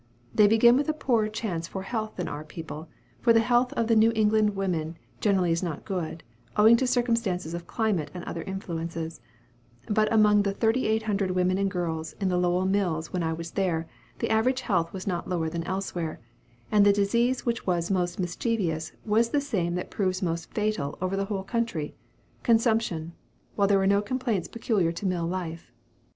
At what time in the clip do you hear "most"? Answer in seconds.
17.91-18.19, 20.23-20.51